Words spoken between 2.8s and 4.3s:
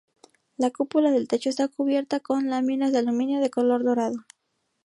de aluminio de color dorado.